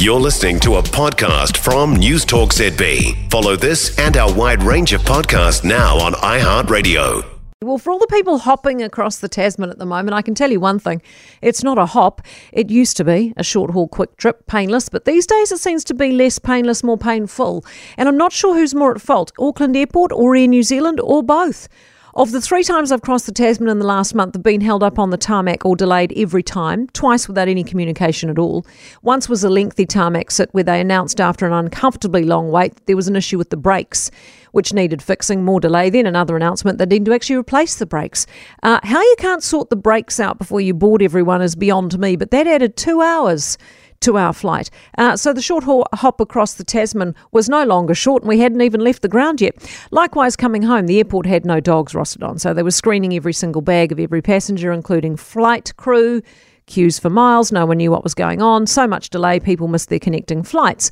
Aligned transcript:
You're 0.00 0.18
listening 0.18 0.58
to 0.60 0.76
a 0.76 0.82
podcast 0.82 1.58
from 1.58 1.94
News 1.94 2.24
Talk 2.24 2.54
ZB. 2.54 3.30
Follow 3.30 3.54
this 3.54 3.98
and 3.98 4.16
our 4.16 4.32
wide 4.32 4.62
range 4.62 4.94
of 4.94 5.02
podcasts 5.02 5.62
now 5.62 5.98
on 5.98 6.14
iHeartRadio. 6.14 7.22
Well, 7.60 7.76
for 7.76 7.90
all 7.90 7.98
the 7.98 8.06
people 8.06 8.38
hopping 8.38 8.82
across 8.82 9.18
the 9.18 9.28
Tasman 9.28 9.68
at 9.68 9.76
the 9.76 9.84
moment, 9.84 10.14
I 10.14 10.22
can 10.22 10.34
tell 10.34 10.50
you 10.50 10.58
one 10.58 10.78
thing. 10.78 11.02
It's 11.42 11.62
not 11.62 11.76
a 11.76 11.84
hop. 11.84 12.22
It 12.50 12.70
used 12.70 12.96
to 12.96 13.04
be 13.04 13.34
a 13.36 13.44
short 13.44 13.72
haul 13.72 13.88
quick 13.88 14.16
trip, 14.16 14.46
painless, 14.46 14.88
but 14.88 15.04
these 15.04 15.26
days 15.26 15.52
it 15.52 15.58
seems 15.58 15.84
to 15.84 15.92
be 15.92 16.12
less 16.12 16.38
painless, 16.38 16.82
more 16.82 16.96
painful. 16.96 17.62
And 17.98 18.08
I'm 18.08 18.16
not 18.16 18.32
sure 18.32 18.54
who's 18.54 18.74
more 18.74 18.94
at 18.94 19.02
fault 19.02 19.32
Auckland 19.38 19.76
Airport 19.76 20.12
or 20.12 20.34
Air 20.34 20.48
New 20.48 20.62
Zealand 20.62 20.98
or 21.00 21.22
both. 21.22 21.68
Of 22.12 22.32
the 22.32 22.40
three 22.40 22.64
times 22.64 22.90
I've 22.90 23.02
crossed 23.02 23.26
the 23.26 23.32
Tasman 23.32 23.68
in 23.68 23.78
the 23.78 23.86
last 23.86 24.16
month, 24.16 24.34
I've 24.34 24.42
been 24.42 24.60
held 24.60 24.82
up 24.82 24.98
on 24.98 25.10
the 25.10 25.16
tarmac 25.16 25.64
or 25.64 25.76
delayed 25.76 26.12
every 26.16 26.42
time, 26.42 26.88
twice 26.88 27.28
without 27.28 27.46
any 27.46 27.62
communication 27.62 28.28
at 28.28 28.38
all. 28.38 28.66
Once 29.02 29.28
was 29.28 29.44
a 29.44 29.48
lengthy 29.48 29.86
tarmac 29.86 30.32
sit 30.32 30.48
where 30.50 30.64
they 30.64 30.80
announced 30.80 31.20
after 31.20 31.46
an 31.46 31.52
uncomfortably 31.52 32.24
long 32.24 32.50
wait 32.50 32.74
that 32.74 32.86
there 32.86 32.96
was 32.96 33.06
an 33.06 33.14
issue 33.14 33.38
with 33.38 33.50
the 33.50 33.56
brakes, 33.56 34.10
which 34.50 34.74
needed 34.74 35.00
fixing, 35.00 35.44
more 35.44 35.60
delay. 35.60 35.88
Then 35.88 36.04
another 36.04 36.34
announcement 36.34 36.78
that 36.78 36.88
needed 36.88 37.04
to 37.04 37.14
actually 37.14 37.36
replace 37.36 37.76
the 37.76 37.86
brakes. 37.86 38.26
Uh, 38.64 38.80
how 38.82 39.00
you 39.00 39.14
can't 39.18 39.44
sort 39.44 39.70
the 39.70 39.76
brakes 39.76 40.18
out 40.18 40.36
before 40.36 40.60
you 40.60 40.74
board 40.74 41.02
everyone 41.02 41.42
is 41.42 41.54
beyond 41.54 41.96
me, 41.96 42.16
but 42.16 42.32
that 42.32 42.48
added 42.48 42.76
two 42.76 43.02
hours 43.02 43.56
to 44.00 44.16
our 44.16 44.32
flight. 44.32 44.70
Uh, 44.98 45.16
so 45.16 45.32
the 45.32 45.42
short 45.42 45.64
hop 45.64 46.20
across 46.20 46.54
the 46.54 46.64
Tasman 46.64 47.14
was 47.32 47.48
no 47.48 47.64
longer 47.64 47.94
short, 47.94 48.22
and 48.22 48.28
we 48.28 48.38
hadn't 48.38 48.62
even 48.62 48.80
left 48.80 49.02
the 49.02 49.08
ground 49.08 49.40
yet. 49.40 49.54
Likewise, 49.90 50.36
coming 50.36 50.62
home, 50.62 50.86
the 50.86 50.98
airport 50.98 51.26
had 51.26 51.44
no 51.44 51.60
dogs 51.60 51.92
rostered 51.92 52.26
on, 52.26 52.38
so 52.38 52.54
they 52.54 52.62
were 52.62 52.70
screening 52.70 53.14
every 53.14 53.32
single 53.32 53.62
bag 53.62 53.92
of 53.92 54.00
every 54.00 54.22
passenger, 54.22 54.72
including 54.72 55.16
flight 55.16 55.76
crew. 55.76 56.22
Queues 56.66 56.98
for 56.98 57.10
miles, 57.10 57.50
no 57.50 57.66
one 57.66 57.78
knew 57.78 57.90
what 57.90 58.04
was 58.04 58.14
going 58.14 58.40
on. 58.40 58.66
So 58.66 58.86
much 58.86 59.10
delay, 59.10 59.40
people 59.40 59.68
missed 59.68 59.88
their 59.88 59.98
connecting 59.98 60.42
flights. 60.42 60.90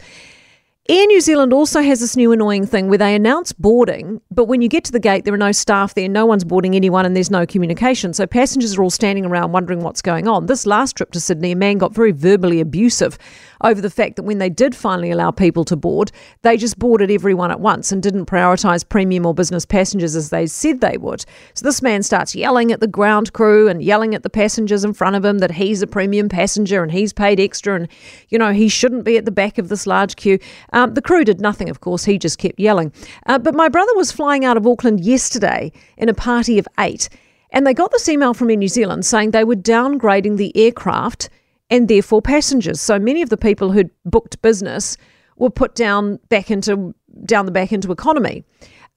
Air 0.90 1.04
New 1.04 1.20
Zealand 1.20 1.52
also 1.52 1.82
has 1.82 2.00
this 2.00 2.16
new 2.16 2.32
annoying 2.32 2.64
thing 2.64 2.88
where 2.88 2.96
they 2.96 3.14
announce 3.14 3.52
boarding, 3.52 4.22
but 4.30 4.46
when 4.46 4.62
you 4.62 4.70
get 4.70 4.84
to 4.84 4.92
the 4.92 4.98
gate, 4.98 5.26
there 5.26 5.34
are 5.34 5.36
no 5.36 5.52
staff 5.52 5.92
there, 5.92 6.08
no 6.08 6.24
one's 6.24 6.44
boarding 6.44 6.74
anyone, 6.74 7.04
and 7.04 7.14
there's 7.14 7.30
no 7.30 7.44
communication. 7.44 8.14
So 8.14 8.26
passengers 8.26 8.78
are 8.78 8.82
all 8.82 8.88
standing 8.88 9.26
around 9.26 9.52
wondering 9.52 9.80
what's 9.80 10.00
going 10.00 10.26
on. 10.26 10.46
This 10.46 10.64
last 10.64 10.96
trip 10.96 11.10
to 11.10 11.20
Sydney, 11.20 11.52
a 11.52 11.56
man 11.56 11.76
got 11.76 11.92
very 11.92 12.12
verbally 12.12 12.58
abusive 12.58 13.18
over 13.62 13.82
the 13.82 13.90
fact 13.90 14.16
that 14.16 14.22
when 14.22 14.38
they 14.38 14.48
did 14.48 14.74
finally 14.74 15.10
allow 15.10 15.30
people 15.30 15.62
to 15.64 15.76
board, 15.76 16.10
they 16.40 16.56
just 16.56 16.78
boarded 16.78 17.10
everyone 17.10 17.50
at 17.50 17.60
once 17.60 17.92
and 17.92 18.02
didn't 18.02 18.24
prioritise 18.24 18.88
premium 18.88 19.26
or 19.26 19.34
business 19.34 19.66
passengers 19.66 20.16
as 20.16 20.30
they 20.30 20.46
said 20.46 20.80
they 20.80 20.96
would. 20.96 21.22
So 21.52 21.64
this 21.64 21.82
man 21.82 22.02
starts 22.02 22.34
yelling 22.34 22.72
at 22.72 22.80
the 22.80 22.86
ground 22.86 23.34
crew 23.34 23.68
and 23.68 23.82
yelling 23.82 24.14
at 24.14 24.22
the 24.22 24.30
passengers 24.30 24.84
in 24.84 24.94
front 24.94 25.16
of 25.16 25.24
him 25.24 25.38
that 25.38 25.50
he's 25.50 25.82
a 25.82 25.86
premium 25.86 26.30
passenger 26.30 26.82
and 26.82 26.92
he's 26.92 27.12
paid 27.12 27.40
extra 27.40 27.74
and, 27.74 27.88
you 28.30 28.38
know, 28.38 28.52
he 28.52 28.70
shouldn't 28.70 29.04
be 29.04 29.18
at 29.18 29.26
the 29.26 29.30
back 29.30 29.58
of 29.58 29.68
this 29.68 29.86
large 29.86 30.16
queue. 30.16 30.38
The 30.86 31.02
crew 31.02 31.24
did 31.24 31.40
nothing, 31.40 31.68
of 31.68 31.80
course, 31.80 32.04
he 32.04 32.18
just 32.18 32.38
kept 32.38 32.58
yelling. 32.58 32.92
Uh, 33.26 33.38
but 33.38 33.54
my 33.54 33.68
brother 33.68 33.92
was 33.96 34.12
flying 34.12 34.44
out 34.44 34.56
of 34.56 34.66
Auckland 34.66 35.00
yesterday 35.00 35.72
in 35.96 36.08
a 36.08 36.14
party 36.14 36.58
of 36.58 36.68
eight. 36.78 37.08
And 37.50 37.66
they 37.66 37.74
got 37.74 37.90
this 37.92 38.08
email 38.08 38.34
from 38.34 38.50
Air 38.50 38.56
New 38.56 38.68
Zealand 38.68 39.06
saying 39.06 39.30
they 39.30 39.44
were 39.44 39.56
downgrading 39.56 40.36
the 40.36 40.54
aircraft 40.56 41.30
and 41.70 41.88
therefore 41.88 42.22
passengers. 42.22 42.80
So 42.80 42.98
many 42.98 43.22
of 43.22 43.30
the 43.30 43.36
people 43.36 43.72
who'd 43.72 43.90
booked 44.04 44.40
business 44.42 44.96
were 45.36 45.50
put 45.50 45.74
down 45.74 46.18
back 46.28 46.50
into 46.50 46.94
down 47.24 47.46
the 47.46 47.52
back 47.52 47.72
into 47.72 47.90
economy. 47.90 48.44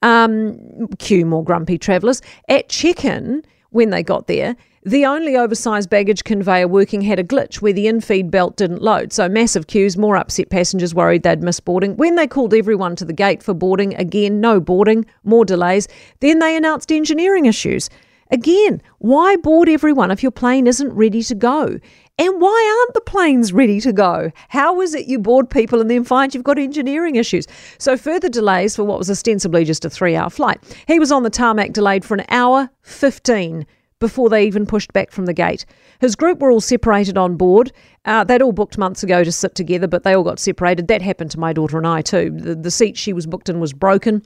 Um, 0.02 0.88
cue 0.98 1.24
more 1.24 1.44
grumpy 1.44 1.78
travellers 1.78 2.20
at 2.48 2.68
check-in 2.68 3.42
when 3.70 3.90
they 3.90 4.02
got 4.02 4.26
there. 4.26 4.56
The 4.84 5.06
only 5.06 5.36
oversized 5.36 5.90
baggage 5.90 6.24
conveyor 6.24 6.66
working 6.66 7.02
had 7.02 7.20
a 7.20 7.24
glitch 7.24 7.62
where 7.62 7.72
the 7.72 7.86
infeed 7.86 8.32
belt 8.32 8.56
didn't 8.56 8.82
load. 8.82 9.12
So 9.12 9.28
massive 9.28 9.68
queues, 9.68 9.96
more 9.96 10.16
upset 10.16 10.50
passengers 10.50 10.92
worried 10.92 11.22
they'd 11.22 11.40
miss 11.40 11.60
boarding. 11.60 11.96
When 11.96 12.16
they 12.16 12.26
called 12.26 12.52
everyone 12.52 12.96
to 12.96 13.04
the 13.04 13.12
gate 13.12 13.44
for 13.44 13.54
boarding, 13.54 13.94
again, 13.94 14.40
no 14.40 14.58
boarding, 14.58 15.06
more 15.22 15.44
delays. 15.44 15.86
Then 16.18 16.40
they 16.40 16.56
announced 16.56 16.90
engineering 16.90 17.46
issues. 17.46 17.90
Again, 18.32 18.82
why 18.98 19.36
board 19.36 19.68
everyone 19.68 20.10
if 20.10 20.20
your 20.20 20.32
plane 20.32 20.66
isn't 20.66 20.92
ready 20.92 21.22
to 21.22 21.34
go? 21.36 21.78
And 22.18 22.40
why 22.40 22.76
aren't 22.80 22.94
the 22.94 23.08
planes 23.08 23.52
ready 23.52 23.78
to 23.82 23.92
go? 23.92 24.32
How 24.48 24.80
is 24.80 24.94
it 24.96 25.06
you 25.06 25.20
board 25.20 25.48
people 25.48 25.80
and 25.80 25.88
then 25.88 26.02
find 26.02 26.34
you've 26.34 26.42
got 26.42 26.58
engineering 26.58 27.14
issues? 27.14 27.46
So, 27.78 27.96
further 27.96 28.28
delays 28.28 28.74
for 28.74 28.82
what 28.82 28.98
was 28.98 29.10
ostensibly 29.10 29.64
just 29.64 29.84
a 29.84 29.90
three 29.90 30.16
hour 30.16 30.28
flight. 30.28 30.60
He 30.88 30.98
was 30.98 31.12
on 31.12 31.22
the 31.22 31.30
tarmac 31.30 31.72
delayed 31.72 32.04
for 32.04 32.14
an 32.14 32.24
hour 32.30 32.68
15 32.82 33.64
before 34.02 34.28
they 34.28 34.44
even 34.44 34.66
pushed 34.66 34.92
back 34.92 35.12
from 35.12 35.26
the 35.26 35.32
gate. 35.32 35.64
His 36.00 36.16
group 36.16 36.40
were 36.40 36.50
all 36.50 36.60
separated 36.60 37.16
on 37.16 37.36
board. 37.36 37.70
Uh, 38.04 38.24
they'd 38.24 38.42
all 38.42 38.50
booked 38.50 38.76
months 38.76 39.04
ago 39.04 39.22
to 39.22 39.30
sit 39.30 39.54
together, 39.54 39.86
but 39.86 40.02
they 40.02 40.12
all 40.12 40.24
got 40.24 40.40
separated. 40.40 40.88
That 40.88 41.00
happened 41.00 41.30
to 41.30 41.38
my 41.38 41.52
daughter 41.52 41.78
and 41.78 41.86
I 41.86 42.02
too. 42.02 42.32
The, 42.34 42.56
the 42.56 42.70
seat 42.72 42.96
she 42.96 43.12
was 43.12 43.28
booked 43.28 43.48
in 43.48 43.60
was 43.60 43.72
broken, 43.72 44.20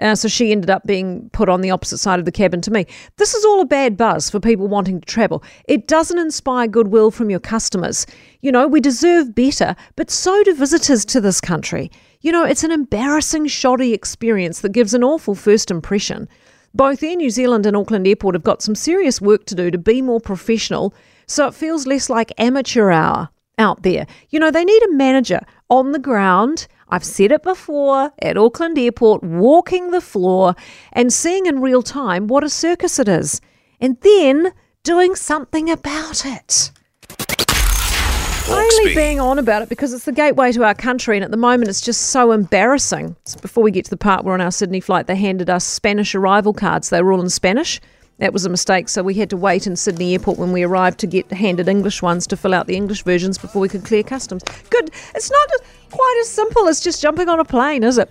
uh, 0.00 0.16
so 0.16 0.28
she 0.28 0.52
ended 0.52 0.68
up 0.68 0.86
being 0.86 1.30
put 1.30 1.48
on 1.48 1.62
the 1.62 1.70
opposite 1.70 1.96
side 1.96 2.18
of 2.18 2.26
the 2.26 2.30
cabin 2.30 2.60
to 2.60 2.70
me. 2.70 2.84
This 3.16 3.32
is 3.32 3.42
all 3.46 3.62
a 3.62 3.64
bad 3.64 3.96
buzz 3.96 4.28
for 4.28 4.38
people 4.38 4.68
wanting 4.68 5.00
to 5.00 5.06
travel. 5.06 5.42
It 5.66 5.88
doesn't 5.88 6.18
inspire 6.18 6.68
goodwill 6.68 7.10
from 7.10 7.30
your 7.30 7.40
customers. 7.40 8.06
You 8.42 8.52
know, 8.52 8.68
we 8.68 8.82
deserve 8.82 9.34
better, 9.34 9.74
but 9.96 10.10
so 10.10 10.42
do 10.44 10.54
visitors 10.54 11.06
to 11.06 11.22
this 11.22 11.40
country. 11.40 11.90
You 12.20 12.32
know, 12.32 12.44
it's 12.44 12.64
an 12.64 12.70
embarrassing, 12.70 13.46
shoddy 13.46 13.94
experience 13.94 14.60
that 14.60 14.72
gives 14.72 14.92
an 14.92 15.02
awful 15.02 15.34
first 15.34 15.70
impression. 15.70 16.28
Both 16.74 17.02
Air 17.02 17.16
New 17.16 17.30
Zealand 17.30 17.66
and 17.66 17.76
Auckland 17.76 18.06
Airport 18.06 18.34
have 18.34 18.42
got 18.42 18.62
some 18.62 18.74
serious 18.74 19.20
work 19.20 19.44
to 19.46 19.54
do 19.54 19.70
to 19.70 19.78
be 19.78 20.00
more 20.00 20.20
professional 20.20 20.94
so 21.26 21.46
it 21.46 21.54
feels 21.54 21.86
less 21.86 22.10
like 22.10 22.32
amateur 22.38 22.90
hour 22.90 23.28
out 23.58 23.82
there. 23.82 24.06
You 24.30 24.40
know, 24.40 24.50
they 24.50 24.64
need 24.64 24.82
a 24.84 24.92
manager 24.92 25.40
on 25.68 25.92
the 25.92 25.98
ground. 25.98 26.66
I've 26.88 27.04
said 27.04 27.32
it 27.32 27.42
before 27.42 28.12
at 28.20 28.36
Auckland 28.36 28.78
Airport, 28.78 29.22
walking 29.22 29.90
the 29.90 30.00
floor 30.00 30.54
and 30.92 31.12
seeing 31.12 31.46
in 31.46 31.60
real 31.60 31.82
time 31.82 32.26
what 32.26 32.44
a 32.44 32.50
circus 32.50 32.98
it 32.98 33.08
is, 33.08 33.40
and 33.80 33.98
then 34.00 34.52
doing 34.82 35.14
something 35.14 35.70
about 35.70 36.26
it. 36.26 36.72
Only 38.52 38.94
being 38.94 39.20
on 39.20 39.38
about 39.38 39.62
it 39.62 39.68
because 39.68 39.92
it's 39.92 40.04
the 40.04 40.12
gateway 40.12 40.52
to 40.52 40.64
our 40.64 40.74
country, 40.74 41.16
and 41.16 41.24
at 41.24 41.30
the 41.30 41.36
moment 41.36 41.68
it's 41.68 41.80
just 41.80 42.08
so 42.08 42.32
embarrassing. 42.32 43.16
So 43.24 43.40
before 43.40 43.62
we 43.62 43.70
get 43.70 43.84
to 43.84 43.90
the 43.90 43.96
part 43.96 44.24
where 44.24 44.34
on 44.34 44.40
our 44.40 44.50
Sydney 44.50 44.80
flight 44.80 45.06
they 45.06 45.16
handed 45.16 45.48
us 45.48 45.64
Spanish 45.64 46.14
arrival 46.14 46.52
cards, 46.52 46.90
they 46.90 47.02
were 47.02 47.12
all 47.12 47.20
in 47.20 47.30
Spanish. 47.30 47.80
That 48.18 48.32
was 48.32 48.44
a 48.44 48.48
mistake, 48.48 48.88
so 48.88 49.02
we 49.02 49.14
had 49.14 49.30
to 49.30 49.36
wait 49.36 49.66
in 49.66 49.74
Sydney 49.74 50.12
Airport 50.12 50.38
when 50.38 50.52
we 50.52 50.62
arrived 50.62 51.00
to 51.00 51.06
get 51.06 51.32
handed 51.32 51.68
English 51.68 52.02
ones 52.02 52.26
to 52.28 52.36
fill 52.36 52.54
out 52.54 52.66
the 52.66 52.76
English 52.76 53.02
versions 53.02 53.36
before 53.36 53.60
we 53.60 53.68
could 53.68 53.84
clear 53.84 54.02
customs. 54.02 54.42
Good. 54.70 54.90
It's 55.14 55.30
not 55.30 55.50
quite 55.90 56.18
as 56.20 56.28
simple 56.28 56.68
as 56.68 56.80
just 56.80 57.02
jumping 57.02 57.28
on 57.28 57.40
a 57.40 57.44
plane, 57.44 57.82
is 57.82 57.98
it? 57.98 58.10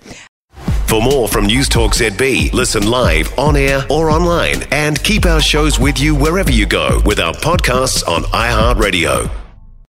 For 0.87 1.01
more 1.01 1.29
from 1.29 1.45
News 1.45 1.69
Talk 1.69 1.93
ZB, 1.93 2.51
listen 2.51 2.89
live, 2.89 3.31
on 3.39 3.55
air, 3.55 3.85
or 3.89 4.09
online, 4.09 4.63
and 4.71 5.01
keep 5.01 5.25
our 5.25 5.39
shows 5.39 5.79
with 5.79 5.97
you 5.97 6.13
wherever 6.13 6.51
you 6.51 6.65
go 6.65 6.99
with 7.05 7.17
our 7.21 7.33
podcasts 7.33 8.05
on 8.05 8.23
iHeartRadio. 8.23 9.40